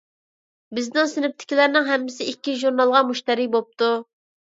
بىزنىڭ 0.77 1.09
سىنىپتىكىلەرنىڭ 1.11 1.87
ھەممىسى 1.91 2.29
ئىككى 2.35 2.59
ژۇرنالغا 2.65 3.07
مۇشتەرى 3.15 3.51
بوپتۇ. 3.59 3.97